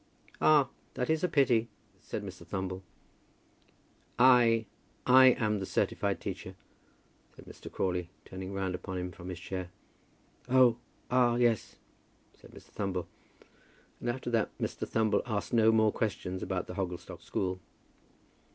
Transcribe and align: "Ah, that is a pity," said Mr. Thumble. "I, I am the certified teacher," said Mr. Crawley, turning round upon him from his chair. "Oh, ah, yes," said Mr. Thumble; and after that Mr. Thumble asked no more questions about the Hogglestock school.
"Ah, 0.41 0.67
that 0.95 1.11
is 1.11 1.23
a 1.23 1.27
pity," 1.27 1.67
said 1.99 2.23
Mr. 2.23 2.43
Thumble. 2.43 2.81
"I, 4.17 4.65
I 5.05 5.25
am 5.33 5.59
the 5.59 5.65
certified 5.67 6.19
teacher," 6.19 6.55
said 7.35 7.45
Mr. 7.45 7.71
Crawley, 7.71 8.09
turning 8.25 8.51
round 8.51 8.73
upon 8.73 8.97
him 8.97 9.11
from 9.11 9.29
his 9.29 9.39
chair. 9.39 9.69
"Oh, 10.49 10.77
ah, 11.11 11.35
yes," 11.35 11.75
said 12.33 12.49
Mr. 12.49 12.69
Thumble; 12.71 13.05
and 13.99 14.09
after 14.09 14.31
that 14.31 14.49
Mr. 14.57 14.87
Thumble 14.87 15.21
asked 15.27 15.53
no 15.53 15.71
more 15.71 15.91
questions 15.91 16.41
about 16.41 16.65
the 16.65 16.73
Hogglestock 16.73 17.21
school. 17.21 17.59